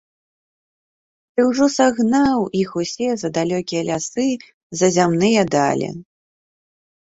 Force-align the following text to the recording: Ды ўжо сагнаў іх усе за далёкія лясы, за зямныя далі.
Ды 1.39 1.43
ўжо 1.49 1.65
сагнаў 1.73 2.39
іх 2.61 2.69
усе 2.85 3.09
за 3.25 3.29
далёкія 3.37 3.81
лясы, 3.93 4.27
за 4.83 4.87
зямныя 4.99 5.41
далі. 5.61 5.89